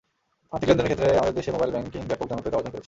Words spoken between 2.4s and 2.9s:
অর্জন করেছে।